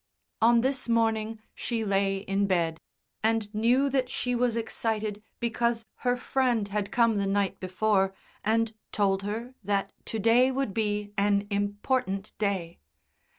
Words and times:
On 0.41 0.61
this 0.61 0.89
morning 0.89 1.39
she 1.53 1.85
lay 1.85 2.17
in 2.17 2.47
bed, 2.47 2.81
and 3.21 3.53
knew 3.53 3.87
that 3.91 4.09
she 4.09 4.33
was 4.33 4.55
excited 4.55 5.21
because 5.39 5.85
her 5.97 6.17
friend 6.17 6.69
had 6.69 6.91
come 6.91 7.17
the 7.17 7.27
night 7.27 7.59
before 7.59 8.15
and 8.43 8.73
told 8.91 9.21
her 9.21 9.53
that 9.63 9.93
to 10.05 10.17
day 10.17 10.49
would 10.49 10.73
be 10.73 11.13
an 11.19 11.45
important 11.51 12.33
day. 12.39 12.79